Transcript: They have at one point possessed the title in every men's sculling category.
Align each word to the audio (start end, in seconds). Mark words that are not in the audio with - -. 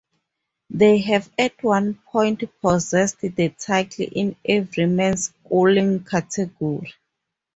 They 0.71 0.97
have 1.01 1.29
at 1.37 1.61
one 1.63 1.93
point 2.07 2.41
possessed 2.59 3.21
the 3.21 3.49
title 3.49 4.07
in 4.11 4.35
every 4.43 4.87
men's 4.87 5.25
sculling 5.25 6.05
category. 6.05 6.91